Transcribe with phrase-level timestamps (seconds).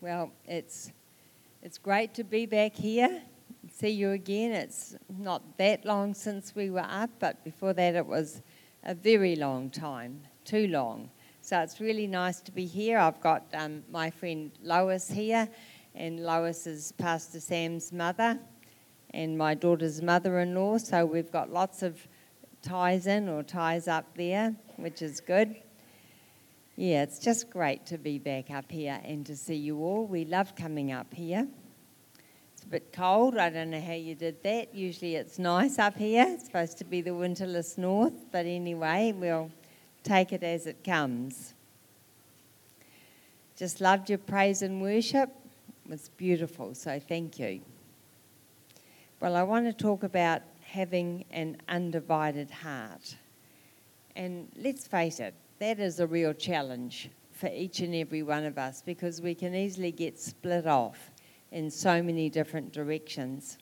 [0.00, 0.92] Well, it's
[1.60, 3.20] it's great to be back here.
[3.72, 4.52] See you again.
[4.52, 8.40] It's not that long since we were up, but before that it was
[8.84, 11.10] a very long time, too long.
[11.42, 12.96] So it's really nice to be here.
[12.96, 15.48] I've got um, my friend Lois here,
[15.96, 18.38] and Lois is Pastor Sam's mother
[19.10, 20.78] and my daughter's mother in law.
[20.78, 22.06] So we've got lots of
[22.62, 25.56] ties in or ties up there, which is good.
[26.80, 30.06] Yeah, it's just great to be back up here and to see you all.
[30.06, 31.48] We love coming up here.
[32.52, 33.36] It's a bit cold.
[33.36, 34.72] I don't know how you did that.
[34.72, 36.24] Usually it's nice up here.
[36.28, 39.50] It's supposed to be the winterless north, but anyway, we'll
[40.04, 41.52] take it as it comes.
[43.56, 45.30] Just loved your praise and worship.
[45.84, 47.60] It was beautiful, so thank you.
[49.18, 53.16] Well, I want to talk about having an undivided heart.
[54.14, 58.58] And let's face it, that is a real challenge for each and every one of
[58.58, 61.10] us because we can easily get split off
[61.50, 63.58] in so many different directions.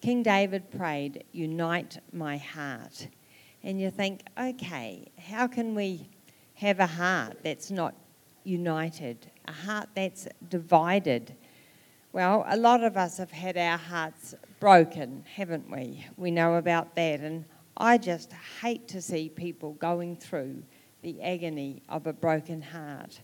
[0.00, 3.08] King David prayed, Unite my heart.
[3.62, 6.08] And you think, okay, how can we
[6.54, 7.94] have a heart that's not
[8.44, 11.36] united, a heart that's divided?
[12.12, 16.06] Well, a lot of us have had our hearts broken, haven't we?
[16.16, 17.20] We know about that.
[17.20, 17.44] And
[17.76, 20.62] I just hate to see people going through
[21.02, 23.20] the agony of a broken heart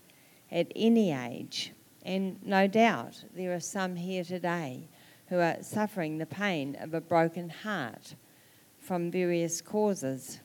[0.51, 1.73] at any age.
[2.03, 4.87] And no doubt there are some here today
[5.27, 8.15] who are suffering the pain of a broken heart
[8.79, 10.39] from various causes.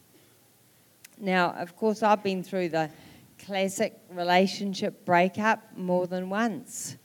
[1.18, 2.90] Now, of course, I've been through the
[3.38, 6.96] classic relationship breakup more than once.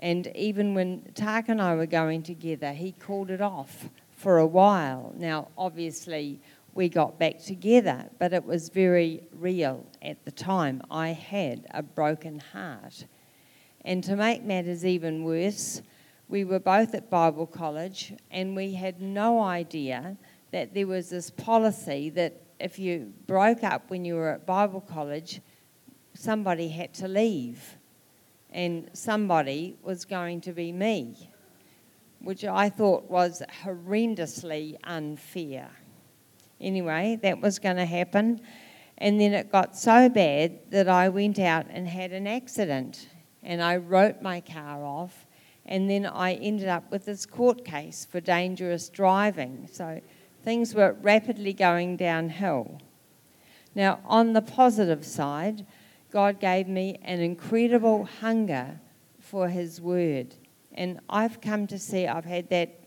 [0.00, 4.46] And even when Tak and I were going together, he called it off for a
[4.46, 5.12] while.
[5.16, 6.40] Now, obviously,
[6.74, 10.82] we got back together, but it was very real at the time.
[10.90, 13.04] I had a broken heart.
[13.84, 15.82] And to make matters even worse,
[16.28, 20.16] we were both at Bible college and we had no idea
[20.50, 24.80] that there was this policy that if you broke up when you were at Bible
[24.80, 25.40] college,
[26.14, 27.76] somebody had to leave
[28.50, 31.30] and somebody was going to be me,
[32.20, 35.70] which I thought was horrendously unfair.
[36.62, 38.40] Anyway, that was going to happen.
[38.98, 43.08] And then it got so bad that I went out and had an accident
[43.42, 45.26] and I wrote my car off.
[45.66, 49.68] And then I ended up with this court case for dangerous driving.
[49.70, 50.00] So
[50.44, 52.80] things were rapidly going downhill.
[53.74, 55.66] Now, on the positive side,
[56.10, 58.80] God gave me an incredible hunger
[59.18, 60.34] for His Word.
[60.74, 62.78] And I've come to see, I've had that,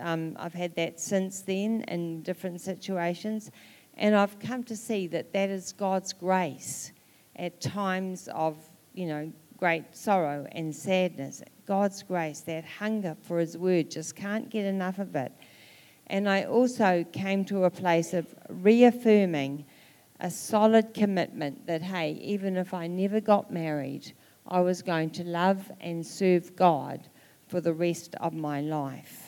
[0.00, 3.50] um, I've had that since then in different situations,
[3.94, 6.92] and I've come to see that that is God's grace
[7.36, 8.56] at times of,
[8.94, 11.42] you know, great sorrow and sadness.
[11.66, 15.32] God's grace, that hunger for His Word, just can't get enough of it.
[16.06, 19.66] And I also came to a place of reaffirming
[20.20, 24.12] a solid commitment that, hey, even if I never got married,
[24.46, 27.08] I was going to love and serve God
[27.48, 29.27] for the rest of my life.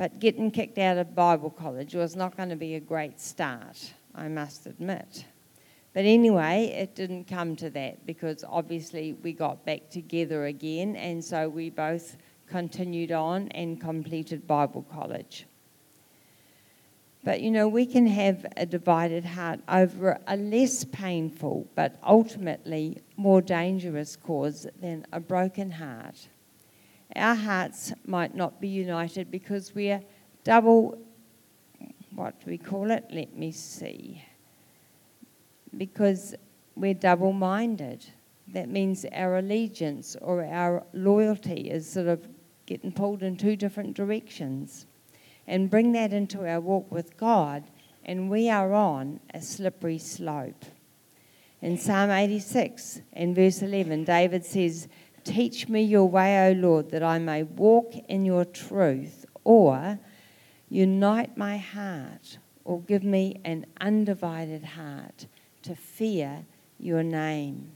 [0.00, 3.92] But getting kicked out of Bible college was not going to be a great start,
[4.14, 5.26] I must admit.
[5.92, 11.22] But anyway, it didn't come to that because obviously we got back together again, and
[11.22, 12.16] so we both
[12.48, 15.44] continued on and completed Bible college.
[17.22, 23.02] But you know, we can have a divided heart over a less painful but ultimately
[23.18, 26.26] more dangerous cause than a broken heart.
[27.16, 30.02] Our hearts might not be united because we're
[30.44, 30.98] double,
[32.14, 33.04] what do we call it?
[33.10, 34.22] Let me see.
[35.76, 36.34] Because
[36.76, 38.06] we're double minded.
[38.48, 42.26] That means our allegiance or our loyalty is sort of
[42.66, 44.86] getting pulled in two different directions
[45.46, 47.64] and bring that into our walk with God,
[48.04, 50.64] and we are on a slippery slope.
[51.60, 54.88] In Psalm 86 and verse 11, David says,
[55.24, 59.98] Teach me your way, O Lord, that I may walk in your truth, or
[60.68, 65.26] unite my heart, or give me an undivided heart
[65.62, 66.44] to fear
[66.78, 67.72] your name.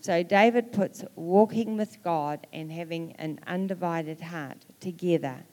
[0.00, 5.44] So David puts walking with God and having an undivided heart together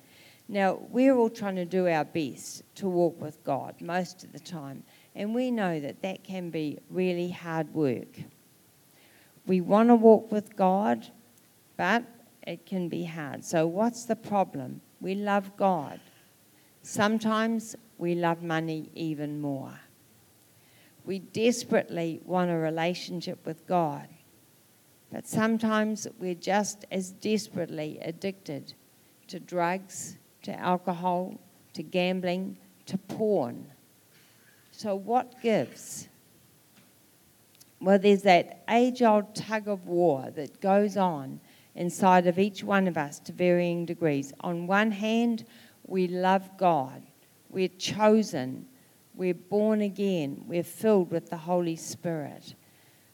[0.51, 4.39] now, we're all trying to do our best to walk with God most of the
[4.39, 4.83] time,
[5.15, 8.19] and we know that that can be really hard work.
[9.45, 11.07] We want to walk with God,
[11.77, 12.03] but
[12.43, 13.43] it can be hard.
[13.43, 14.81] So, what's the problem?
[14.99, 15.99] We love God.
[16.83, 19.79] Sometimes we love money even more.
[21.05, 24.07] We desperately want a relationship with God,
[25.11, 28.73] But sometimes we're just as desperately addicted
[29.27, 31.37] to drugs, to alcohol,
[31.73, 33.65] to gambling, to porn.
[34.71, 36.07] So, what gives?
[37.81, 41.39] Well, there's that age old tug of war that goes on
[41.73, 44.31] inside of each one of us to varying degrees.
[44.41, 45.45] On one hand,
[45.87, 47.01] we love God,
[47.49, 48.67] we're chosen,
[49.15, 52.53] we're born again, we're filled with the Holy Spirit.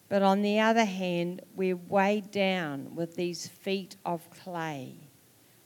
[0.10, 4.96] But on the other hand, we're weighed down with these feet of clay.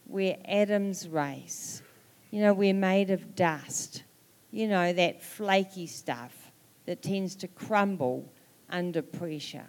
[0.05, 1.81] We're Adam's race.
[2.29, 4.03] You know, we're made of dust.
[4.51, 6.51] You know, that flaky stuff
[6.85, 8.31] that tends to crumble
[8.71, 9.67] under pressure.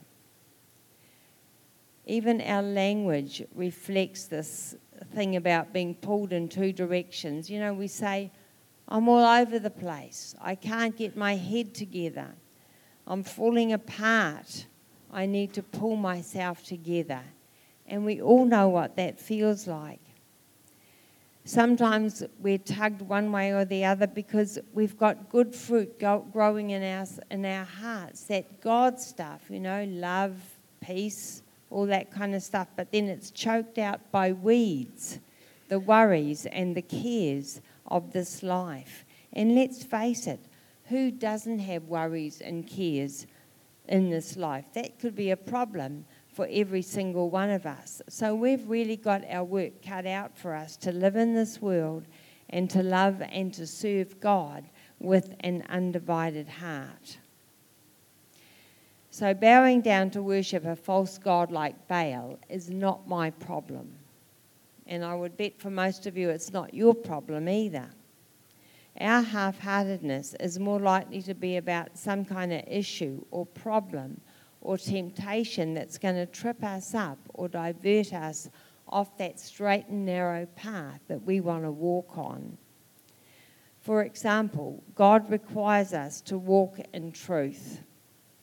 [2.06, 4.74] Even our language reflects this
[5.14, 7.48] thing about being pulled in two directions.
[7.48, 8.30] You know, we say,
[8.88, 10.34] I'm all over the place.
[10.40, 12.28] I can't get my head together.
[13.06, 14.66] I'm falling apart.
[15.12, 17.22] I need to pull myself together.
[17.86, 20.00] And we all know what that feels like.
[21.44, 26.70] Sometimes we're tugged one way or the other because we've got good fruit go- growing
[26.70, 30.36] in our, in our hearts, that God stuff, you know, love,
[30.80, 32.68] peace, all that kind of stuff.
[32.76, 35.18] But then it's choked out by weeds,
[35.68, 39.04] the worries and the cares of this life.
[39.32, 40.40] And let's face it,
[40.84, 43.26] who doesn't have worries and cares
[43.88, 44.66] in this life?
[44.74, 48.00] That could be a problem for every single one of us.
[48.08, 52.06] So we've really got our work cut out for us to live in this world
[52.50, 54.64] and to love and to serve God
[54.98, 57.18] with an undivided heart.
[59.10, 63.92] So, bowing down to worship a false god like Baal is not my problem.
[64.86, 67.90] And I would bet for most of you it's not your problem either.
[68.98, 74.20] Our half heartedness is more likely to be about some kind of issue or problem
[74.62, 78.48] or temptation that's going to trip us up or divert us
[78.88, 82.56] off that straight and narrow path that we want to walk on.
[83.80, 87.80] For example, God requires us to walk in truth.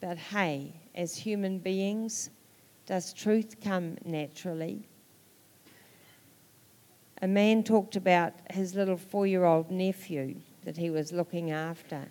[0.01, 2.29] But hey, as human beings,
[2.85, 4.87] does truth come naturally?
[7.21, 12.07] A man talked about his little four year old nephew that he was looking after.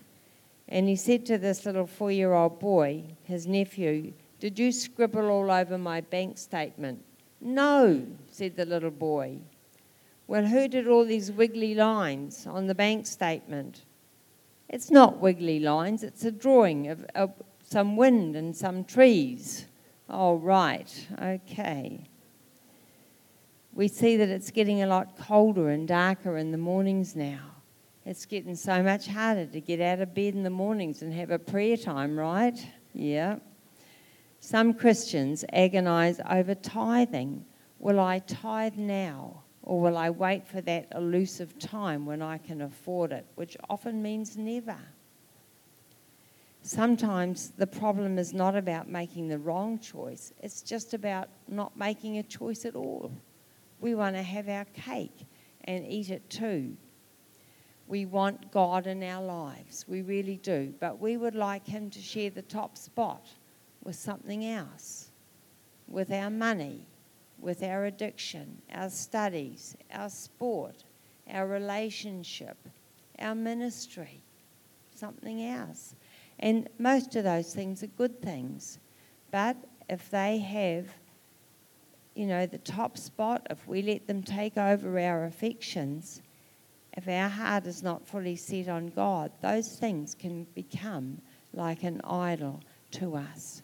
[0.69, 5.29] And he said to this little four year old boy, his nephew, Did you scribble
[5.31, 7.05] all over my bank statement?
[7.41, 9.39] No, said the little boy.
[10.27, 13.83] Well, who did all these wiggly lines on the bank statement?
[14.69, 17.33] It's not wiggly lines, it's a drawing of, of
[17.65, 19.67] some wind and some trees.
[20.11, 22.01] Oh, right, okay.
[23.73, 27.58] We see that it's getting a lot colder and darker in the mornings now.
[28.09, 31.31] It's getting so much harder to get out of bed in the mornings and have
[31.31, 32.59] a prayer time, right?
[32.95, 33.37] Yeah.
[34.41, 37.45] Some Christians agonize over tithing.
[37.79, 39.43] Will I tithe now?
[39.63, 44.03] Or will I wait for that elusive time when I can afford it, which often
[44.03, 44.79] means never?
[46.63, 52.17] Sometimes the problem is not about making the wrong choice, it's just about not making
[52.17, 53.13] a choice at all.
[53.81, 55.27] We want to have our cake
[55.65, 56.79] and eat it too.
[57.89, 59.87] We want God in our lives.
[59.89, 60.75] We really do.
[60.79, 63.27] But we would like Him to share the top spot
[63.83, 65.09] with something else,
[65.89, 66.87] with our money,
[67.41, 70.85] with our addiction, our studies, our sport,
[71.31, 72.57] our relationship,
[73.19, 74.23] our ministry,
[74.95, 75.95] something else.
[76.39, 78.79] And most of those things are good things.
[79.31, 79.57] But
[79.89, 80.87] if they have,
[82.15, 86.21] you know, the top spot, if we let them take over our affections,
[86.99, 91.23] if our heart is not fully set on God, those things can become
[91.55, 93.63] like an idol to us.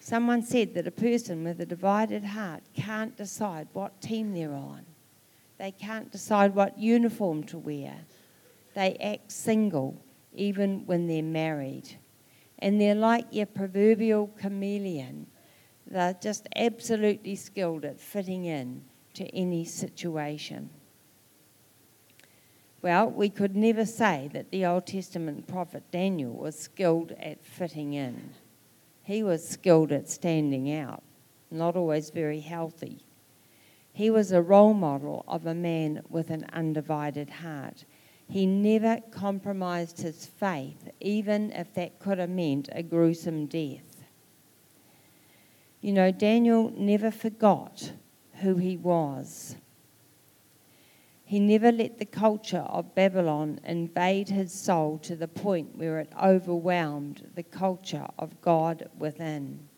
[0.00, 4.86] Someone said that a person with a divided heart can't decide what team they're on.
[5.58, 7.94] They can't decide what uniform to wear.
[8.72, 9.94] They act single
[10.34, 11.98] even when they're married.
[12.58, 15.26] And they're like your proverbial chameleon.
[15.86, 20.70] They're just absolutely skilled at fitting in to any situation.
[22.84, 27.94] Well, we could never say that the Old Testament prophet Daniel was skilled at fitting
[27.94, 28.34] in.
[29.02, 31.02] He was skilled at standing out,
[31.50, 32.98] not always very healthy.
[33.94, 37.86] He was a role model of a man with an undivided heart.
[38.28, 44.04] He never compromised his faith, even if that could have meant a gruesome death.
[45.80, 47.92] You know, Daniel never forgot
[48.42, 49.56] who he was.
[51.26, 56.12] He never let the culture of Babylon invade his soul to the point where it
[56.22, 59.68] overwhelmed the culture of God within.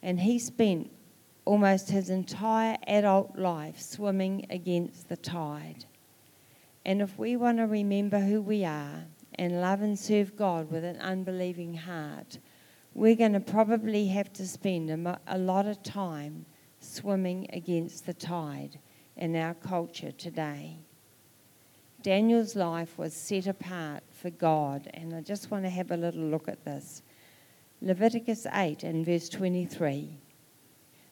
[0.00, 0.90] And he spent
[1.44, 5.86] almost his entire adult life swimming against the tide.
[6.84, 10.84] And if we want to remember who we are and love and serve God with
[10.84, 12.38] an unbelieving heart,
[12.94, 14.90] we're going to probably have to spend
[15.26, 16.46] a, lot of time
[16.78, 18.78] swimming against the tide
[19.16, 20.78] in our culture today.
[22.02, 26.24] Daniel's life was set apart for God, and I just want to have a little
[26.24, 27.02] look at this.
[27.80, 30.18] Leviticus 8 and verse 23.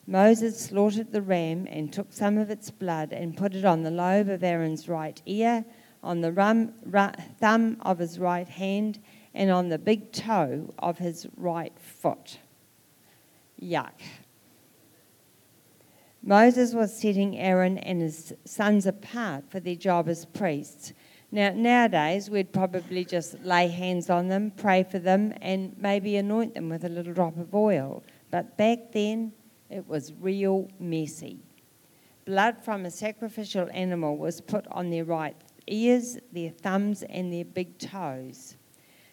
[0.07, 3.91] Moses slaughtered the ram and took some of its blood and put it on the
[3.91, 5.63] lobe of Aaron's right ear,
[6.03, 6.73] on the rum,
[7.39, 8.99] thumb of his right hand,
[9.33, 12.37] and on the big toe of his right foot.
[13.61, 13.93] Yuck.
[16.23, 20.93] Moses was setting Aaron and his sons apart for their job as priests.
[21.31, 26.53] Now, nowadays, we'd probably just lay hands on them, pray for them, and maybe anoint
[26.53, 28.03] them with a little drop of oil.
[28.29, 29.31] But back then,
[29.69, 31.39] it was real messy.
[32.25, 35.35] Blood from a sacrificial animal was put on their right
[35.65, 38.57] ears, their thumbs, and their big toes.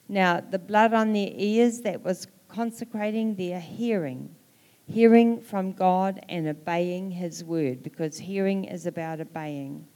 [0.09, 4.35] Now, the blood on their ears, that was consecrating their hearing
[4.89, 9.87] hearing from God and obeying His word, because hearing is about obeying.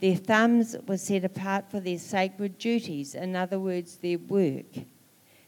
[0.00, 4.66] Their thumbs were set apart for their sacred duties, in other words, their work.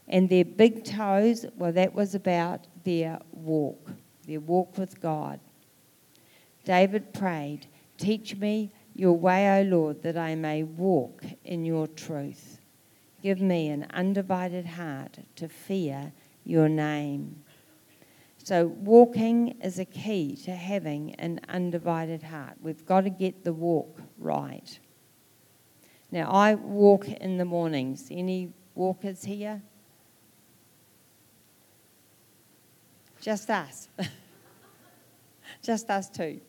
[0.08, 3.90] And their big toes, well, that was about their walk,
[4.26, 5.40] their walk with God.
[6.64, 7.66] David prayed,
[7.98, 12.60] Teach me your way, O Lord, that I may walk in your truth.
[13.22, 16.12] Give me an undivided heart to fear
[16.44, 17.42] your name.
[18.46, 22.54] So, walking is a key to having an undivided heart.
[22.60, 24.78] We've got to get the walk right.
[26.12, 28.06] Now, I walk in the mornings.
[28.08, 29.62] Any walkers here?
[33.20, 33.88] Just us.
[35.64, 36.40] Just us two.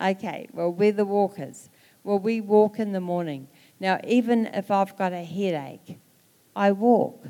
[0.00, 1.68] Okay, well, we're the walkers.
[2.04, 3.48] Well, we walk in the morning.
[3.80, 5.98] Now, even if I've got a headache,
[6.54, 7.26] I walk.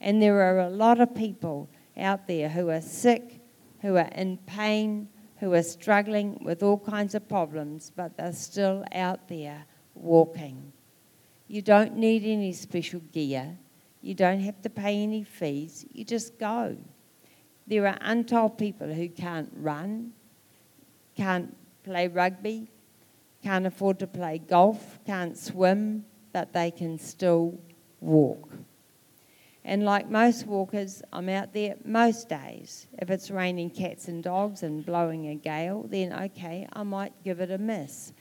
[0.00, 3.40] And there are a lot of people out there who are sick,
[3.80, 5.08] who are in pain,
[5.38, 10.72] who are struggling with all kinds of problems, but they're still out there walking.
[11.48, 13.58] You don't need any special gear.
[14.00, 15.84] You don't have to pay any fees.
[15.92, 16.76] You just go.
[17.66, 20.12] There are untold people who can't run,
[21.16, 22.70] can't play rugby,
[23.42, 27.58] can't afford to play golf, can't swim, but they can still
[28.00, 28.50] walk.
[29.64, 32.86] And like most walkers, I'm out there most days.
[32.98, 37.40] If it's raining cats and dogs and blowing a gale, then okay, I might give
[37.40, 38.12] it a miss.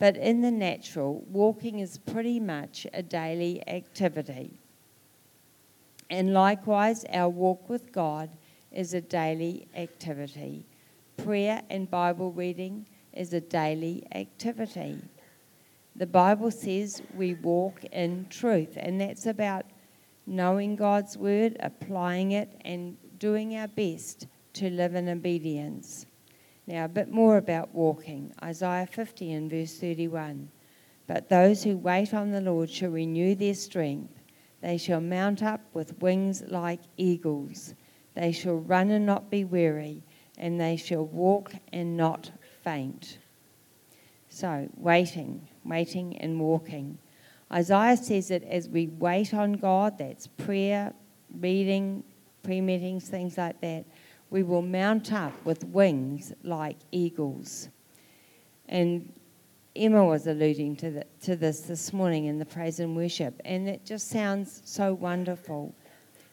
[0.00, 4.58] But in the natural, walking is pretty much a daily activity.
[6.10, 8.30] And likewise, our walk with God
[8.72, 10.64] is a daily activity.
[11.16, 14.98] Prayer and Bible reading is a daily activity.
[15.96, 19.64] The Bible says we walk in truth, and that's about
[20.28, 26.06] knowing God's word, applying it, and doing our best to live in obedience.
[26.66, 28.34] Now, a bit more about walking.
[28.42, 30.50] Isaiah 50 and verse 31.
[31.06, 34.12] But those who wait on the Lord shall renew their strength.
[34.60, 37.74] They shall mount up with wings like eagles.
[38.14, 40.02] They shall run and not be weary,
[40.36, 42.30] and they shall walk and not
[42.62, 43.18] faint.
[44.28, 46.98] So, waiting, waiting and walking.
[47.52, 50.92] Isaiah says that as we wait on God, that's prayer,
[51.40, 52.04] reading,
[52.42, 53.84] pre meetings, things like that,
[54.30, 57.68] we will mount up with wings like eagles.
[58.68, 59.12] And
[59.74, 63.68] Emma was alluding to, the, to this this morning in the praise and worship, and
[63.68, 65.74] it just sounds so wonderful.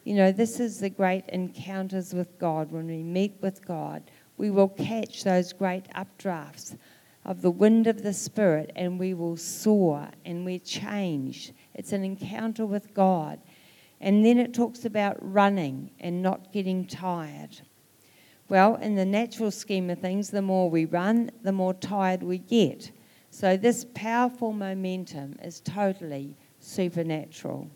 [0.04, 2.70] You know, this is the great encounters with God.
[2.70, 4.02] When we meet with God,
[4.36, 6.76] we will catch those great updrafts
[7.26, 11.52] of the wind of the Spirit and we will soar and we're changed.
[11.74, 13.40] It's an encounter with God.
[14.00, 17.60] And then it talks about running and not getting tired.
[18.48, 22.38] Well, in the natural scheme of things, the more we run, the more tired we
[22.38, 22.92] get.
[23.30, 27.68] So, this powerful momentum is totally supernatural.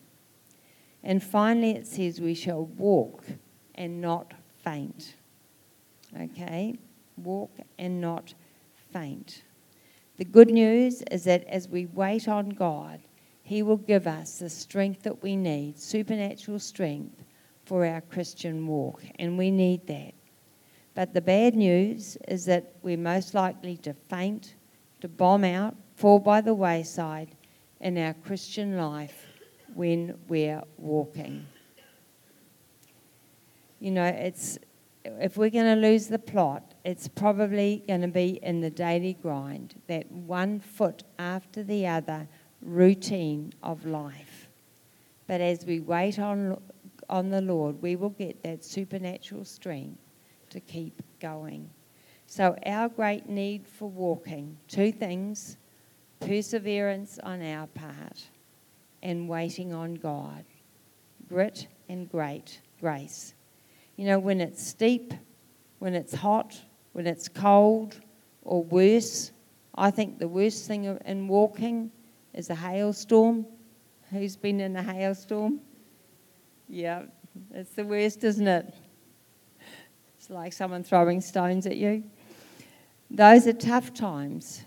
[1.03, 3.25] And finally, it says we shall walk
[3.75, 5.15] and not faint.
[6.17, 6.79] Okay?
[7.17, 8.35] Walk and not
[8.93, 9.43] faint.
[10.19, 13.01] The good news is that as we wait on God,
[13.43, 17.25] He will give us the strength that we need, supernatural strength
[17.65, 20.15] for our Christian walk, and we need that.
[20.95, 24.55] But the bad news is that we're most likely to faint,
[25.01, 27.37] to bomb out, fall by the wayside
[27.81, 29.27] in our Christian life
[29.75, 31.47] when we're walking.
[33.79, 34.59] You know, it's
[35.05, 39.15] if we're going to lose the plot, it's probably going to be in the daily
[39.15, 42.29] grind, that one foot after the other
[42.63, 44.49] routine of life.
[45.27, 46.61] But as we wait on,
[47.09, 50.01] on the Lord, we will get that supernatural strength
[50.51, 51.71] to keep going.
[52.27, 55.57] So, our great need for walking two things
[56.21, 58.29] perseverance on our part
[59.03, 60.45] and waiting on God,
[61.29, 63.35] grit and great grace.
[63.97, 65.13] You know, when it's steep,
[65.79, 66.61] when it's hot,
[66.93, 68.01] when it's cold,
[68.43, 69.33] or worse,
[69.75, 71.91] I think the worst thing in walking
[72.35, 73.47] is a hailstorm.
[74.11, 75.61] Who's been in a hailstorm?
[76.69, 77.03] Yeah,
[77.53, 78.75] it's the worst, isn't it?
[80.19, 82.05] It's like someone throwing stones at you.
[83.11, 84.65] Those are tough times.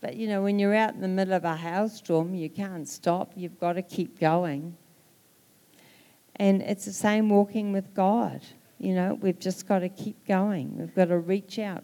[0.00, 3.32] But you know, when you're out in the middle of a hailstorm, you can't stop.
[3.36, 4.76] You've got to keep going.
[6.36, 8.42] And it's the same walking with God.
[8.84, 10.76] You know, we've just got to keep going.
[10.76, 11.82] We've got to reach out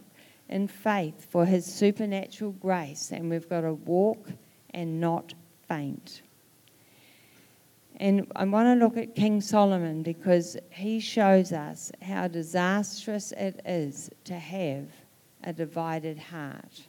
[0.51, 4.29] in faith for His supernatural grace, and we've got to walk
[4.75, 5.33] and not
[5.67, 6.21] faint.
[7.97, 13.63] And I want to look at King Solomon because he shows us how disastrous it
[13.65, 14.85] is to have
[15.43, 16.83] a divided heart.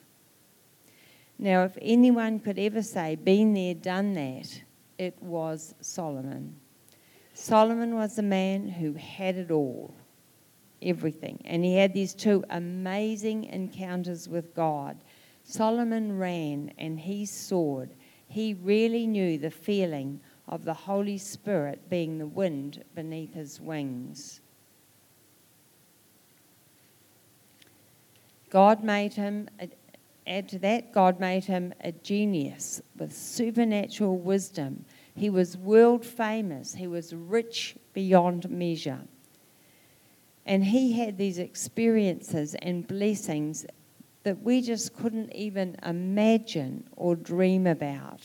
[1.39, 4.61] Now, if anyone could ever say, been there, done that,
[4.97, 6.57] it was Solomon.
[7.33, 9.93] Solomon was a man who had it all,
[10.81, 11.41] everything.
[11.45, 14.97] And he had these two amazing encounters with God.
[15.43, 17.91] Solomon ran and he soared.
[18.27, 24.41] He really knew the feeling of the Holy Spirit being the wind beneath his wings.
[28.49, 29.49] God made him,
[30.27, 34.85] add to that, God made him a genius with supernatural wisdom
[35.15, 39.01] he was world famous, he was rich beyond measure.
[40.45, 43.65] And he had these experiences and blessings
[44.23, 48.21] that we just couldn't even imagine or dream about.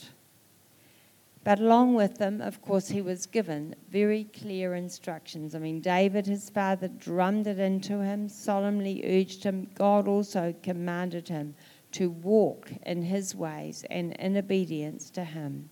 [1.43, 5.55] But along with them, of course, he was given very clear instructions.
[5.55, 9.69] I mean, David, his father, drummed it into him, solemnly urged him.
[9.73, 11.55] God also commanded him
[11.93, 15.69] to walk in his ways and in obedience to him.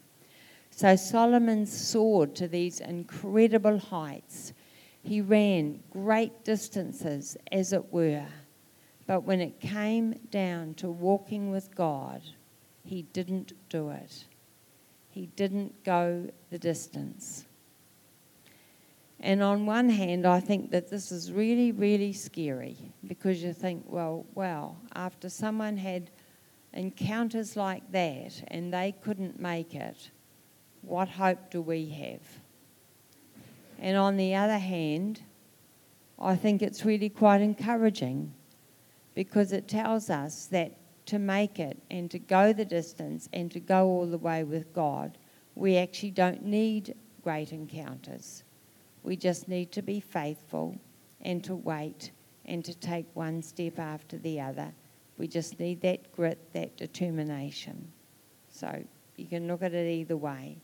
[0.72, 4.54] So Solomon soared to these incredible heights.
[5.06, 8.26] He ran great distances, as it were.
[9.06, 12.24] But when it came down to walking with God,
[12.84, 14.26] he didn't do it.
[15.12, 17.46] He didn't go the distance.
[19.20, 23.84] And on one hand, I think that this is really, really scary because you think,
[23.88, 26.10] well, wow, after someone had
[26.74, 30.10] encounters like that and they couldn't make it,
[30.82, 32.45] what hope do we have?
[33.80, 35.22] And on the other hand,
[36.20, 38.34] I think it's really quite encouraging
[39.14, 43.60] because it tells us that to make it and to go the distance and to
[43.60, 45.18] go all the way with God,
[45.56, 48.44] we actually don't need great encounters.
[49.04, 50.78] We just need to be faithful
[51.22, 52.12] and to wait
[52.46, 54.74] and to take one step after the other.
[55.18, 57.92] We just need that grit, that determination.
[58.50, 58.84] So
[59.16, 60.58] you can look at it either way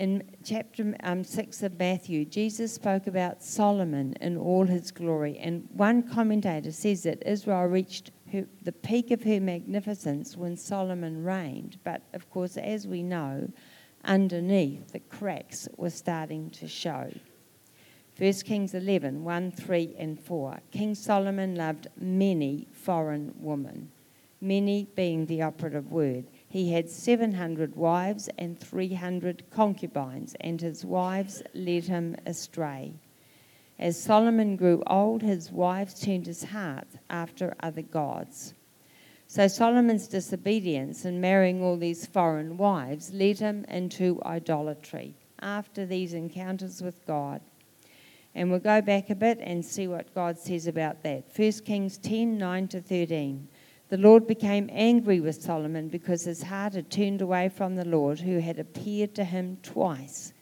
[0.00, 5.36] in chapter um, 6 of Matthew, Jesus spoke about Solomon in all his glory.
[5.38, 11.22] And one commentator says that Israel reached her, the peak of her magnificence when Solomon
[11.22, 11.76] reigned.
[11.84, 13.52] But of course, as we know,
[14.02, 17.12] underneath the cracks were starting to show.
[18.16, 20.60] 1 Kings 11 1, 3, and 4.
[20.70, 23.90] King Solomon loved many foreign women,
[24.40, 26.24] many being the operative word.
[26.50, 32.94] He had 700 wives and 300 concubines, and his wives led him astray.
[33.78, 38.54] As Solomon grew old, his wives turned his heart after other gods.
[39.28, 46.14] So Solomon's disobedience in marrying all these foreign wives led him into idolatry after these
[46.14, 47.40] encounters with God.
[48.34, 51.26] And we'll go back a bit and see what God says about that.
[51.36, 53.48] 1 Kings 10 9 to 13.
[53.90, 58.20] The Lord became angry with Solomon because his heart had turned away from the Lord,
[58.20, 60.32] who had appeared to him twice.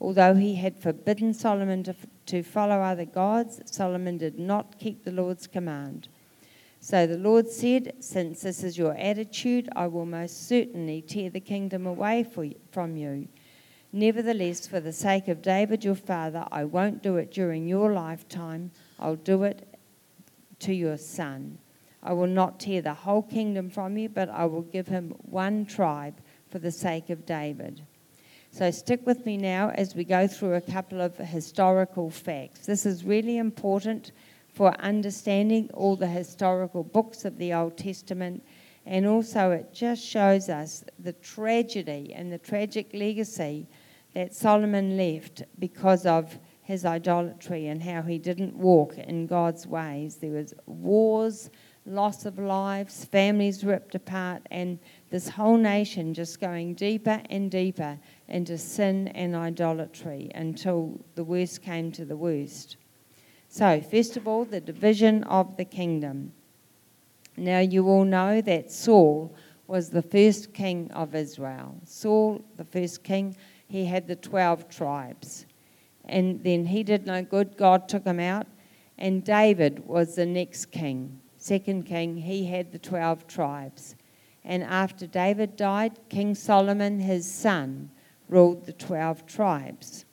[0.00, 5.10] Although he had forbidden Solomon to, to follow other gods, Solomon did not keep the
[5.10, 6.06] Lord's command.
[6.78, 11.40] So the Lord said, Since this is your attitude, I will most certainly tear the
[11.40, 13.26] kingdom away for, from you.
[13.92, 18.70] Nevertheless, for the sake of David your father, I won't do it during your lifetime.
[19.00, 19.66] I'll do it
[20.60, 21.58] to your son.
[22.04, 25.64] I will not tear the whole kingdom from you, but I will give him one
[25.64, 27.82] tribe for the sake of David.
[28.50, 32.66] So stick with me now as we go through a couple of historical facts.
[32.66, 34.12] This is really important
[34.52, 38.44] for understanding all the historical books of the Old Testament,
[38.86, 43.66] and also it just shows us the tragedy and the tragic legacy
[44.12, 50.16] that Solomon left because of his idolatry and how he didn't walk in God's ways.
[50.16, 51.50] There was wars,
[51.86, 54.78] loss of lives, families ripped apart, and
[55.10, 61.62] this whole nation just going deeper and deeper into sin and idolatry until the worst
[61.62, 62.76] came to the worst.
[63.48, 66.32] So, first of all, the division of the kingdom.
[67.36, 69.34] Now, you all know that Saul
[69.66, 71.76] was the first king of Israel.
[71.84, 73.36] Saul, the first king,
[73.68, 75.46] he had the 12 tribes.
[76.04, 78.46] And then he did no good, God took him out.
[78.98, 83.96] And David was the next king, second king, he had the 12 tribes.
[84.44, 87.90] And after David died, King Solomon, his son,
[88.30, 90.06] ruled the 12 tribes.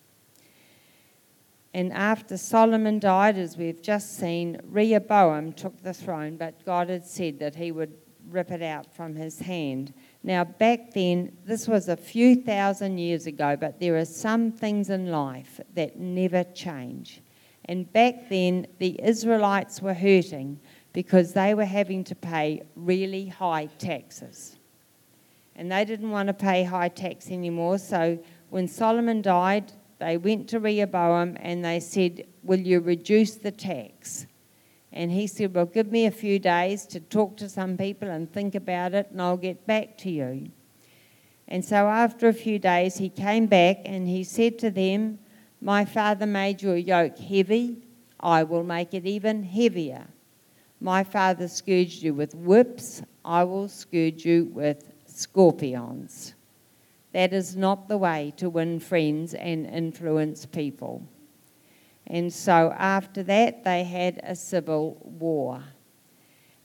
[1.73, 7.05] And after Solomon died, as we've just seen, Rehoboam took the throne, but God had
[7.05, 7.93] said that he would
[8.29, 9.93] rip it out from his hand.
[10.23, 14.89] Now, back then, this was a few thousand years ago, but there are some things
[14.89, 17.21] in life that never change.
[17.65, 20.59] And back then, the Israelites were hurting
[20.93, 24.57] because they were having to pay really high taxes.
[25.55, 30.49] And they didn't want to pay high tax anymore, so when Solomon died, they went
[30.49, 34.25] to Rehoboam and they said, Will you reduce the tax?
[34.91, 38.31] And he said, Well, give me a few days to talk to some people and
[38.31, 40.51] think about it, and I'll get back to you.
[41.47, 45.19] And so after a few days, he came back and he said to them,
[45.61, 47.77] My father made your yoke heavy,
[48.19, 50.07] I will make it even heavier.
[50.83, 56.33] My father scourged you with whips, I will scourge you with scorpions.
[57.13, 61.03] That is not the way to win friends and influence people.
[62.07, 65.63] And so after that, they had a civil war.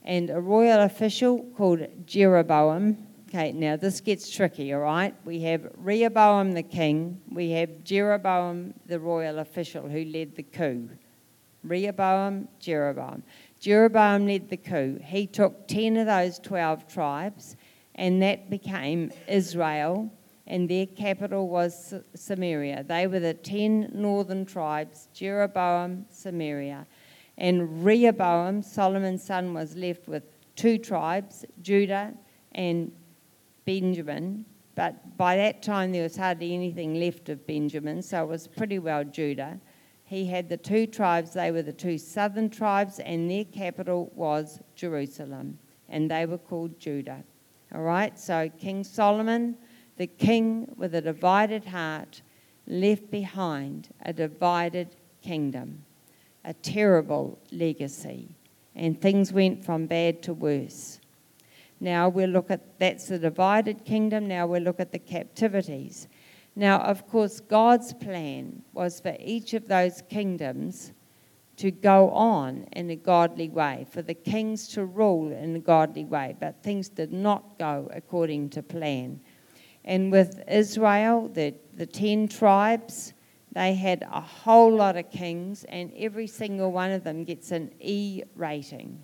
[0.02, 2.96] And a royal official called Jeroboam.
[3.28, 5.14] Okay, now this gets tricky, all right?
[5.26, 10.88] We have Rehoboam the king, we have Jeroboam the royal official who led the coup.
[11.64, 13.22] Rehoboam, Jeroboam.
[13.58, 14.98] Jeroboam led the coup.
[15.02, 17.56] He took 10 of those 12 tribes,
[17.94, 20.10] and that became Israel
[20.46, 22.84] and their capital was Samaria.
[22.84, 26.86] They were the ten northern tribes Jeroboam, Samaria.
[27.38, 30.22] And Rehoboam, Solomon's son, was left with
[30.54, 32.14] two tribes, Judah
[32.52, 32.92] and
[33.66, 34.44] Benjamin.
[34.74, 38.78] But by that time, there was hardly anything left of Benjamin, so it was pretty
[38.78, 39.58] well Judah.
[40.06, 44.60] He had the two tribes, they were the two southern tribes, and their capital was
[44.74, 47.22] Jerusalem, and they were called Judah.
[47.74, 49.58] All right, so King Solomon
[49.96, 52.22] the king with a divided heart
[52.66, 55.84] left behind a divided kingdom,
[56.44, 58.28] a terrible legacy,
[58.74, 61.00] and things went from bad to worse.
[61.80, 64.28] Now we'll look at that's the divided kingdom.
[64.28, 66.08] Now we'll look at the captivities.
[66.58, 70.92] Now, of course, God's plan was for each of those kingdoms
[71.58, 76.06] to go on in a godly way, for the kings to rule in a godly
[76.06, 79.20] way, but things did not go according to plan.
[79.84, 83.12] And with Israel, the, the 10 tribes,
[83.52, 87.72] they had a whole lot of kings, and every single one of them gets an
[87.80, 89.02] E rating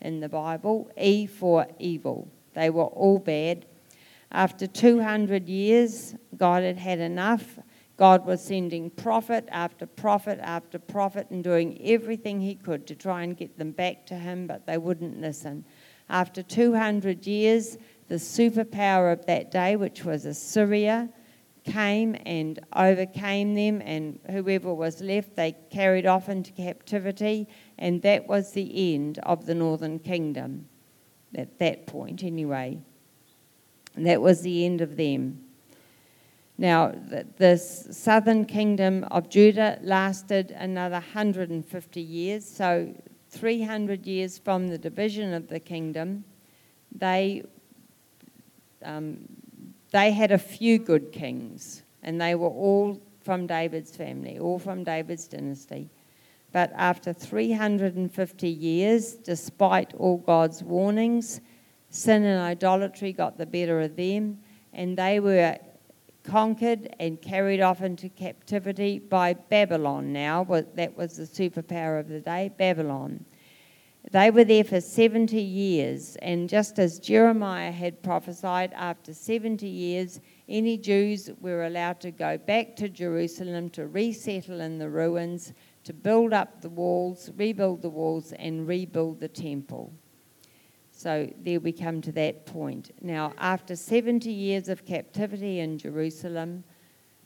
[0.00, 2.28] in the Bible E for evil.
[2.54, 3.66] They were all bad.
[4.32, 7.58] After 200 years, God had had enough.
[7.98, 13.22] God was sending prophet after prophet after prophet and doing everything he could to try
[13.22, 15.66] and get them back to him, but they wouldn't listen.
[16.08, 17.76] After 200 years,
[18.08, 21.10] the superpower of that day, which was Assyria,
[21.64, 27.46] came and overcame them, and whoever was left, they carried off into captivity,
[27.78, 30.68] and that was the end of the northern kingdom
[31.34, 32.80] at that point, anyway.
[33.94, 35.44] And that was the end of them.
[36.58, 42.94] Now, the, the southern kingdom of Judah lasted another 150 years, so
[43.30, 46.24] 300 years from the division of the kingdom,
[46.94, 47.42] they
[48.84, 49.28] um,
[49.92, 54.84] they had a few good kings, and they were all from David's family, all from
[54.84, 55.90] David's dynasty.
[56.50, 61.40] But after 350 years, despite all God's warnings,
[61.92, 64.38] sin and idolatry got the better of them,
[64.72, 65.56] and they were
[66.24, 70.42] conquered and carried off into captivity by Babylon now.
[70.74, 73.24] That was the superpower of the day, Babylon.
[74.10, 80.20] They were there for 70 years, and just as Jeremiah had prophesied, after 70 years,
[80.48, 85.52] Any Jews were allowed to go back to Jerusalem to resettle in the ruins,
[85.84, 89.92] to build up the walls, rebuild the walls, and rebuild the temple.
[91.02, 92.92] So there we come to that point.
[93.00, 96.62] Now, after 70 years of captivity in Jerusalem,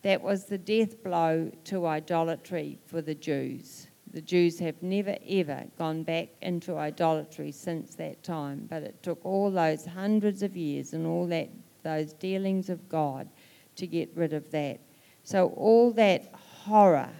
[0.00, 3.88] that was the death blow to idolatry for the Jews.
[4.14, 9.22] The Jews have never ever gone back into idolatry since that time, but it took
[9.26, 11.50] all those hundreds of years and all that
[11.82, 13.28] those dealings of God
[13.74, 14.80] to get rid of that.
[15.22, 16.32] So all that
[16.64, 17.12] horror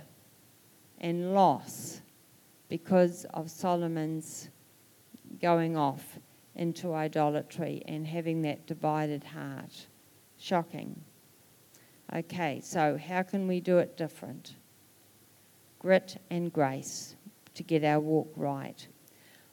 [1.03, 2.01] and loss
[2.71, 4.49] because of Solomon's
[5.39, 6.19] going off
[6.57, 9.87] into idolatry and having that divided heart.
[10.39, 11.01] Shocking.
[12.15, 14.55] Okay, so how can we do it different?
[15.79, 17.17] Grit and grace
[17.55, 18.87] to get our walk right.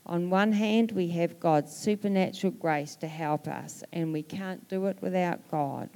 [0.05, 4.87] On one hand, we have God's supernatural grace to help us, and we can't do
[4.87, 5.89] it without God.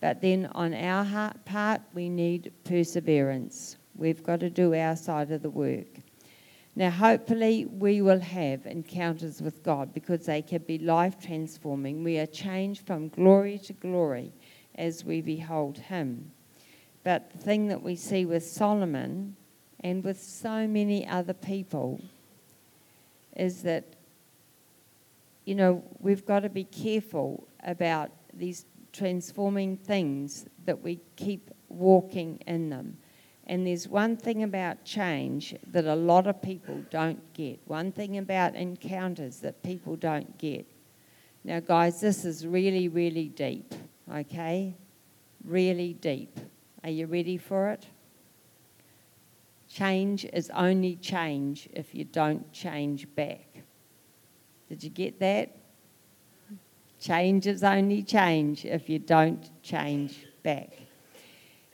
[0.00, 3.76] But then on our part, we need perseverance.
[3.94, 6.00] We've got to do our side of the work.
[6.78, 12.04] Now, hopefully, we will have encounters with God because they can be life transforming.
[12.04, 14.30] We are changed from glory to glory
[14.74, 16.32] as we behold Him.
[17.02, 19.36] But the thing that we see with Solomon
[19.80, 21.98] and with so many other people
[23.34, 23.84] is that,
[25.46, 32.38] you know, we've got to be careful about these transforming things that we keep walking
[32.46, 32.98] in them.
[33.46, 38.18] And there's one thing about change that a lot of people don't get, one thing
[38.18, 40.66] about encounters that people don't get.
[41.44, 43.72] Now, guys, this is really, really deep,
[44.12, 44.74] okay?
[45.44, 46.40] Really deep.
[46.82, 47.86] Are you ready for it?
[49.68, 53.62] Change is only change if you don't change back.
[54.68, 55.56] Did you get that?
[56.98, 60.85] Change is only change if you don't change back.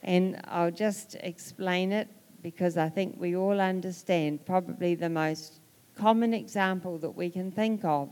[0.03, 2.09] And I'll just explain it
[2.41, 5.61] because I think we all understand probably the most
[5.95, 8.09] common example that we can think of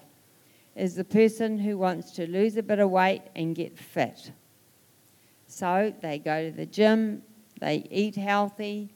[0.76, 4.32] is the person who wants to lose a bit of weight and get fit.
[5.48, 7.24] So they go to the gym,
[7.60, 8.94] they eat healthy,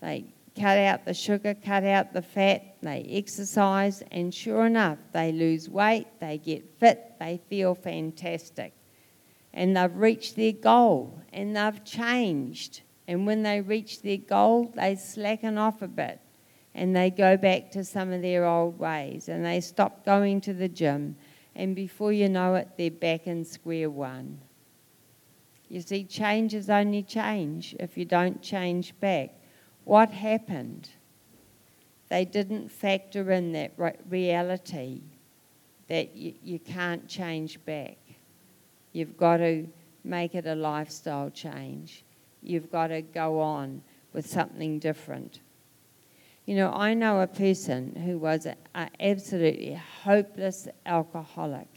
[0.00, 5.32] they cut out the sugar, cut out the fat, they exercise, and sure enough, they
[5.32, 8.72] lose weight, they get fit, they feel fantastic
[9.52, 12.82] and they've reached their goal and they've changed.
[13.08, 16.20] And when they reach their goal, they slacken off a bit
[16.74, 20.54] and they go back to some of their old ways and they stop going to
[20.54, 21.16] the gym.
[21.56, 24.40] And before you know it, they're back in square one.
[25.68, 29.30] You see, change is only change if you don't change back.
[29.84, 30.88] What happened?
[32.08, 33.72] They didn't factor in that
[34.08, 35.02] reality
[35.86, 37.98] that you, you can't change back.
[38.92, 39.68] You've got to
[40.04, 42.04] make it a lifestyle change.
[42.42, 45.40] You've got to go on with something different.
[46.46, 48.56] You know, I know a person who was an
[48.98, 51.68] absolutely hopeless alcoholic,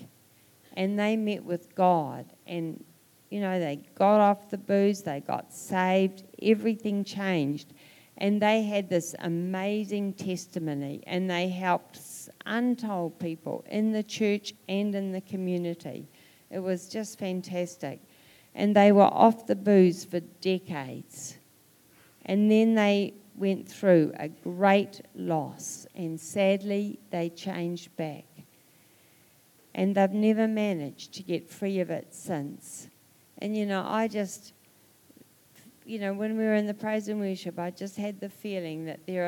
[0.76, 2.84] and they met with God, and
[3.30, 7.73] you know, they got off the booze, they got saved, everything changed,
[8.17, 11.99] and they had this amazing testimony, and they helped
[12.45, 16.08] untold people in the church and in the community.
[16.53, 17.99] It was just fantastic.
[18.53, 21.37] And they were off the booze for decades.
[22.25, 28.25] And then they went through a great loss, and sadly, they changed back.
[29.73, 32.87] And they've never managed to get free of it since.
[33.39, 34.53] And you know, I just,
[35.83, 38.85] you know, when we were in the praise and worship, I just had the feeling
[38.85, 39.25] that there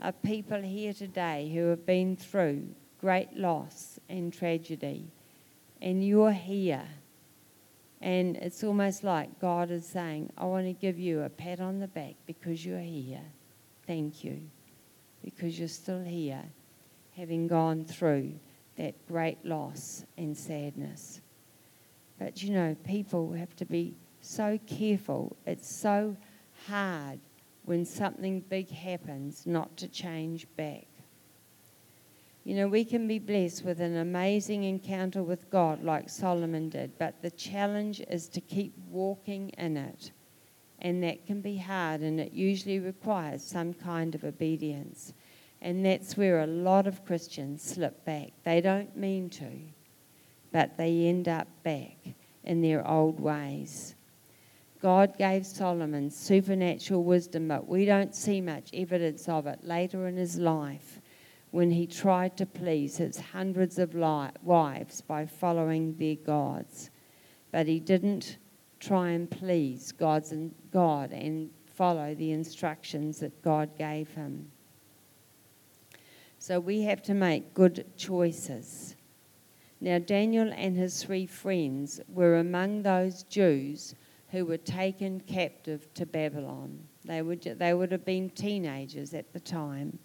[0.00, 2.66] are, are people here today who have been through
[2.98, 5.10] great loss and tragedy
[5.82, 6.86] and you're here.
[8.00, 11.80] And it's almost like God is saying, I want to give you a pat on
[11.80, 13.22] the back because you're here.
[13.86, 14.40] Thank you.
[15.24, 16.42] Because you're still here,
[17.16, 18.32] having gone through
[18.76, 21.20] that great loss and sadness.
[22.18, 25.36] But you know, people have to be so careful.
[25.46, 26.16] It's so
[26.66, 27.20] hard
[27.64, 30.86] when something big happens not to change back.
[32.44, 36.98] You know, we can be blessed with an amazing encounter with God like Solomon did,
[36.98, 40.10] but the challenge is to keep walking in it.
[40.80, 45.12] And that can be hard, and it usually requires some kind of obedience.
[45.60, 48.32] And that's where a lot of Christians slip back.
[48.42, 49.50] They don't mean to,
[50.50, 51.96] but they end up back
[52.42, 53.94] in their old ways.
[54.80, 60.16] God gave Solomon supernatural wisdom, but we don't see much evidence of it later in
[60.16, 61.00] his life
[61.52, 66.90] when he tried to please his hundreds of wives by following their gods.
[67.52, 68.38] But he didn't
[68.80, 74.50] try and please God's and God and follow the instructions that God gave him.
[76.38, 78.96] So we have to make good choices.
[79.80, 83.94] Now, Daniel and his three friends were among those Jews
[84.30, 86.78] who were taken captive to Babylon.
[87.04, 89.98] They would, they would have been teenagers at the time.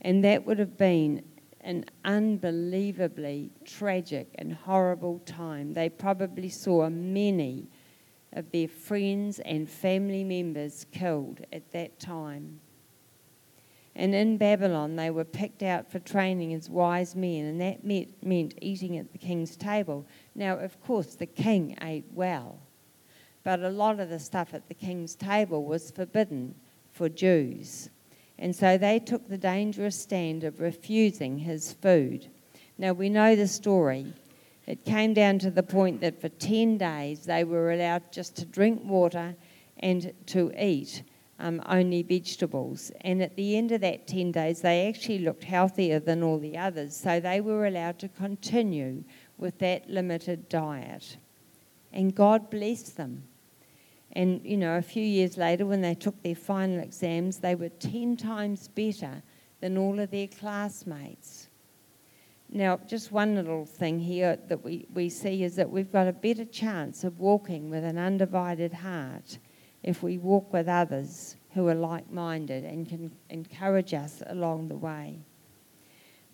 [0.00, 1.22] And that would have been
[1.60, 5.74] an unbelievably tragic and horrible time.
[5.74, 7.68] They probably saw many
[8.32, 12.60] of their friends and family members killed at that time.
[13.96, 18.22] And in Babylon, they were picked out for training as wise men, and that meant,
[18.24, 20.06] meant eating at the king's table.
[20.36, 22.60] Now, of course, the king ate well,
[23.42, 26.54] but a lot of the stuff at the king's table was forbidden
[26.92, 27.90] for Jews.
[28.38, 32.28] And so they took the dangerous stand of refusing his food.
[32.76, 34.12] Now, we know the story.
[34.66, 38.44] It came down to the point that for 10 days they were allowed just to
[38.44, 39.34] drink water
[39.78, 41.02] and to eat
[41.38, 42.92] um, only vegetables.
[43.00, 46.56] And at the end of that 10 days, they actually looked healthier than all the
[46.56, 46.96] others.
[46.96, 49.04] So they were allowed to continue
[49.36, 51.16] with that limited diet.
[51.92, 53.24] And God blessed them.
[54.12, 57.68] And, you know, a few years later, when they took their final exams, they were
[57.68, 59.22] 10 times better
[59.60, 61.48] than all of their classmates.
[62.50, 66.12] Now, just one little thing here that we, we see is that we've got a
[66.12, 69.38] better chance of walking with an undivided heart
[69.82, 74.76] if we walk with others who are like minded and can encourage us along the
[74.76, 75.18] way.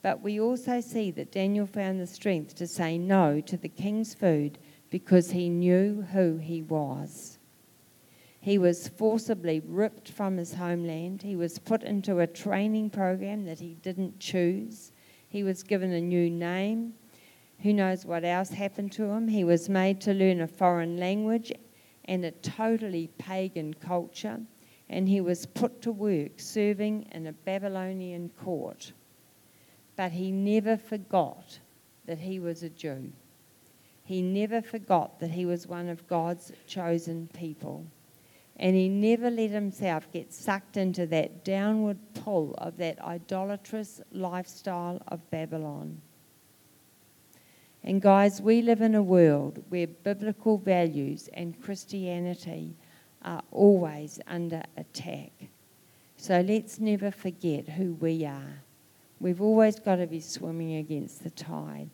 [0.02, 4.14] But we also see that Daniel found the strength to say no to the king's
[4.14, 4.58] food
[4.90, 7.33] because he knew who he was.
[8.44, 11.22] He was forcibly ripped from his homeland.
[11.22, 14.92] He was put into a training program that he didn't choose.
[15.30, 16.92] He was given a new name.
[17.60, 19.28] Who knows what else happened to him?
[19.28, 21.54] He was made to learn a foreign language
[22.04, 24.38] and a totally pagan culture,
[24.90, 28.92] and he was put to work serving in a Babylonian court.
[29.96, 31.58] But he never forgot
[32.04, 33.10] that he was a Jew.
[34.02, 37.86] He never forgot that he was one of God's chosen people.
[38.56, 45.02] And he never let himself get sucked into that downward pull of that idolatrous lifestyle
[45.08, 46.00] of Babylon.
[47.82, 52.74] And guys, we live in a world where biblical values and Christianity
[53.22, 55.32] are always under attack.
[56.16, 58.62] So let's never forget who we are.
[59.20, 61.90] We've always got to be swimming against the tide.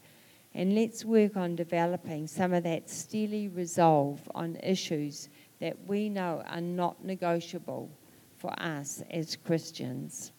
[0.55, 5.29] And let's work on developing some of that steely resolve on issues
[5.61, 7.91] that we know are not negotiable
[8.37, 10.33] for us as Christians.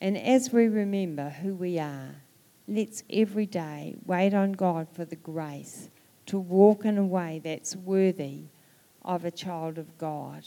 [0.00, 2.16] And as we remember who we are,
[2.66, 5.90] let's every day wait on God for the grace
[6.26, 8.44] to walk in a way that's worthy
[9.02, 10.46] of a child of God.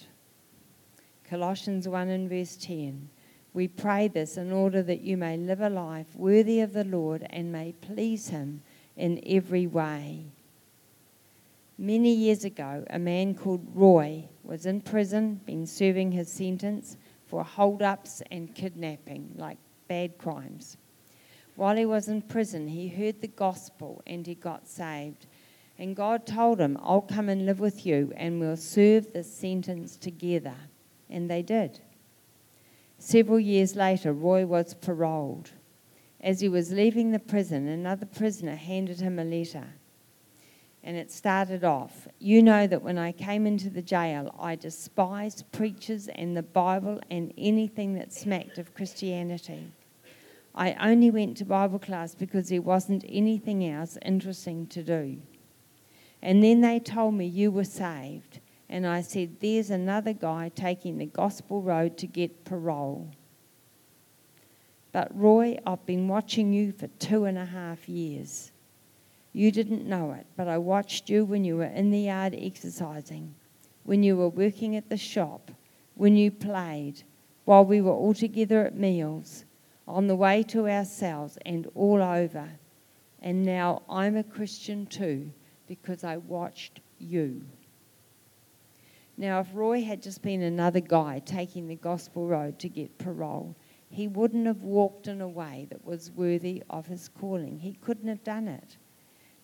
[1.24, 3.10] Colossians 1 and verse 10.
[3.54, 7.26] We pray this in order that you may live a life worthy of the Lord
[7.30, 8.62] and may please Him
[8.96, 10.26] in every way.
[11.82, 17.42] Many years ago, a man called Roy was in prison, been serving his sentence for
[17.42, 20.76] hold ups and kidnapping, like bad crimes.
[21.56, 25.26] While he was in prison, he heard the gospel and he got saved.
[25.78, 29.96] And God told him, I'll come and live with you and we'll serve the sentence
[29.96, 30.56] together.
[31.10, 31.80] And they did.
[32.98, 35.52] Several years later, Roy was paroled.
[36.20, 39.76] As he was leaving the prison, another prisoner handed him a letter.
[40.90, 45.46] And it started off You know that when I came into the jail, I despised
[45.52, 49.72] preachers and the Bible and anything that smacked of Christianity.
[50.56, 55.22] I only went to Bible class because there wasn't anything else interesting to do.
[56.24, 58.40] And then they told me you were saved.
[58.68, 63.12] And I said, There's another guy taking the gospel road to get parole.
[64.92, 68.52] But Roy, I've been watching you for two and a half years.
[69.34, 73.36] You didn't know it, but I watched you when you were in the yard exercising,
[73.84, 75.52] when you were working at the shop,
[75.96, 77.04] when you played,
[77.46, 79.46] while we were all together at meals
[79.88, 82.50] on the way to ourselves and all over.
[83.22, 85.32] And now I'm a Christian too
[85.68, 87.42] because I watched you.
[89.18, 93.56] Now, if Roy had just been another guy taking the gospel road to get parole,
[93.90, 97.60] he wouldn't have walked in a way that was worthy of his calling.
[97.60, 98.78] He couldn't have done it.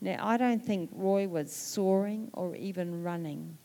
[0.01, 3.57] Now, I don't think Roy was soaring or even running.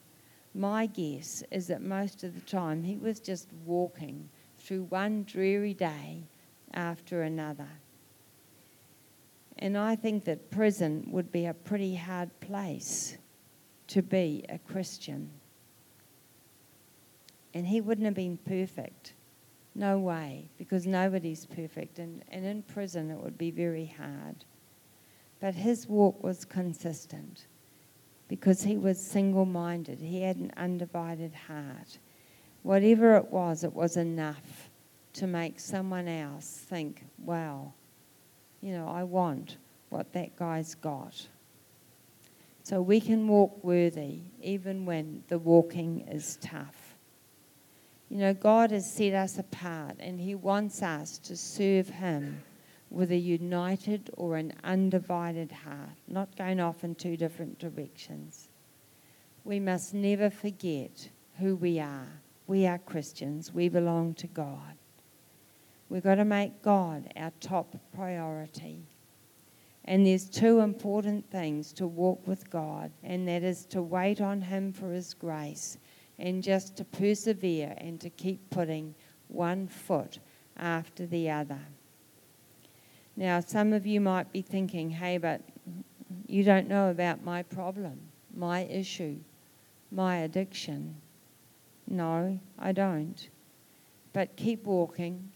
[0.55, 4.29] My guess is that most of the time he was just walking
[4.59, 6.25] through one dreary day
[6.75, 7.69] after another.
[9.59, 13.19] And I think that prison would be a pretty hard place
[13.89, 15.31] to be a Christian.
[17.53, 19.15] And he wouldn't have been perfect.
[19.75, 21.99] No way, because nobody's perfect.
[21.99, 24.45] And, and in prison, it would be very hard.
[25.41, 27.47] But his walk was consistent
[28.29, 29.99] because he was single minded.
[30.01, 31.99] He had an undivided heart.
[32.63, 34.71] Whatever it was, it was enough
[35.15, 37.73] to make someone else think, wow,
[38.61, 39.57] you know, I want
[39.89, 41.27] what that guy's got.
[42.63, 46.95] So we can walk worthy even when the walking is tough.
[48.11, 52.43] You know, God has set us apart and He wants us to serve Him
[52.91, 58.49] with a united or an undivided heart, not going off in two different directions.
[59.45, 62.21] We must never forget who we are.
[62.47, 64.77] We are Christians, we belong to God.
[65.89, 68.79] We've got to make God our top priority.
[69.85, 74.41] And there's two important things to walk with God, and that is to wait on
[74.41, 75.79] Him for His grace
[76.19, 78.95] and just to persevere and to keep putting
[79.29, 80.19] one foot
[80.57, 81.59] after the other.
[83.21, 85.43] Now, some of you might be thinking, hey, but
[86.27, 88.01] you don't know about my problem,
[88.35, 89.19] my issue,
[89.93, 90.97] my addiction.
[91.87, 93.29] No, I don't.
[94.15, 95.31] But keep walking.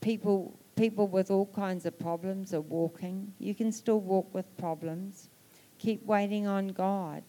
[0.00, 3.32] People people with all kinds of problems are walking.
[3.40, 5.28] You can still walk with problems.
[5.80, 7.24] Keep waiting on God.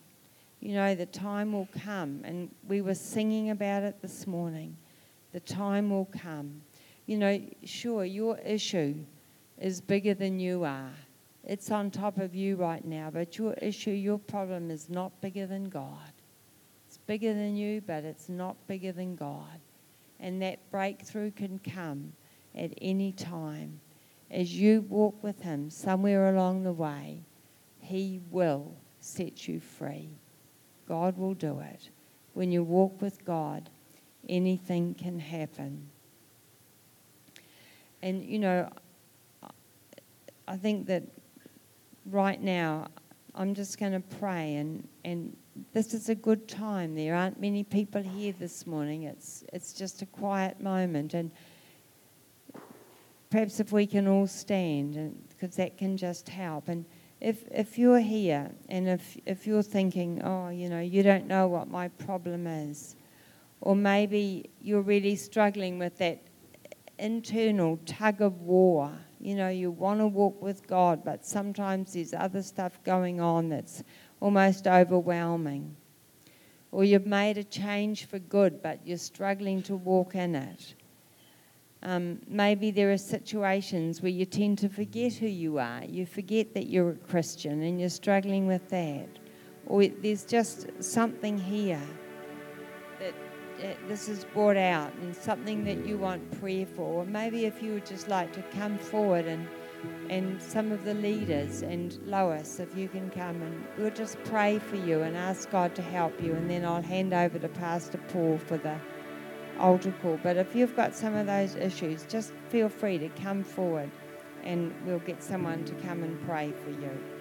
[0.59, 4.77] You know, the time will come, and we were singing about it this morning.
[5.33, 6.61] The time will come.
[7.07, 8.93] You know, sure, your issue
[9.59, 10.91] is bigger than you are.
[11.43, 15.45] It's on top of you right now, but your issue, your problem is not bigger
[15.45, 16.11] than God.
[16.87, 19.59] It's bigger than you, but it's not bigger than God.
[20.19, 22.13] And that breakthrough can come
[22.55, 23.79] at any time.
[24.31, 27.23] As you walk with Him somewhere along the way,
[27.79, 30.09] He will set you free.
[30.87, 31.89] God will do it.
[32.33, 33.69] When you walk with God,
[34.27, 35.89] anything can happen.
[38.01, 38.69] And, you know,
[40.49, 41.03] I think that
[42.07, 42.87] right now
[43.35, 45.37] I'm just going to pray, and, and
[45.73, 46.95] this is a good time.
[46.95, 49.03] There aren't many people here this morning.
[49.03, 51.13] It's, it's just a quiet moment.
[51.13, 51.29] And
[53.29, 56.67] perhaps if we can all stand, because that can just help.
[56.67, 56.83] And
[57.21, 61.47] if, if you're here and if, if you're thinking, oh, you know, you don't know
[61.47, 62.95] what my problem is,
[63.61, 66.23] or maybe you're really struggling with that
[66.97, 68.91] internal tug of war.
[69.19, 73.49] You know, you want to walk with God, but sometimes there's other stuff going on
[73.49, 73.83] that's
[74.21, 75.75] almost overwhelming.
[76.71, 80.75] Or you've made a change for good, but you're struggling to walk in it.
[81.81, 85.83] Um, maybe there are situations where you tend to forget who you are.
[85.85, 89.07] You forget that you're a Christian and you're struggling with that.
[89.65, 91.81] Or there's just something here
[93.87, 97.01] this is brought out and something that you want prayer for.
[97.01, 99.47] Or maybe if you would just like to come forward and
[100.09, 104.59] and some of the leaders and Lois, if you can come and we'll just pray
[104.59, 106.33] for you and ask God to help you.
[106.33, 108.77] And then I'll hand over to Pastor Paul for the
[109.57, 110.19] altar call.
[110.21, 113.89] But if you've got some of those issues, just feel free to come forward
[114.43, 117.18] and we'll get someone to come and pray for you.